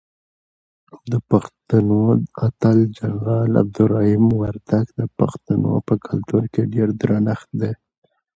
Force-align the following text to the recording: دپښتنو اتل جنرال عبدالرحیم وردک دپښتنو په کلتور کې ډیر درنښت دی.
دپښتنو 1.11 2.01
اتل 2.45 2.77
جنرال 2.97 3.51
عبدالرحیم 3.61 4.25
وردک 4.41 4.85
دپښتنو 4.99 5.71
په 5.87 5.93
کلتور 6.07 6.43
کې 6.53 6.61
ډیر 6.73 6.89
درنښت 7.01 7.49
دی. 7.61 7.71